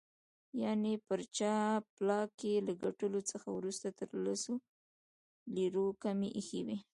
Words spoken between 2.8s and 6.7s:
ګټلو څخه وروسته تر لسو لیرو کمې ایښي